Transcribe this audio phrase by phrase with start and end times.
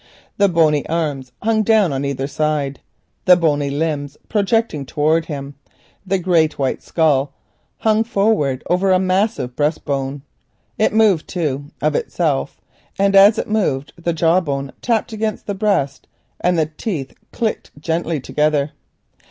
[0.37, 2.79] The bony arms hung down on either side,
[3.25, 5.53] the bony limbs projected towards him,
[6.07, 7.35] the great white skull
[7.77, 10.23] hung forward over the massive breast bone.
[10.79, 12.59] It moved, too, of itself,
[12.97, 16.07] and as it moved, the jaw bone tapped against the breast
[16.39, 18.71] and the teeth clacked gently together.